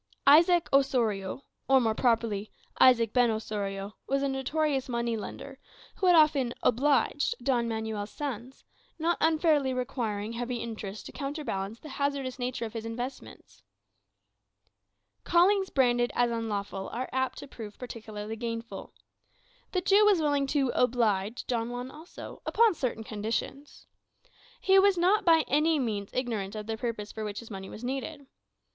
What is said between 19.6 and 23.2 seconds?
The Jew was willing to "oblige" Don Juan also, upon certain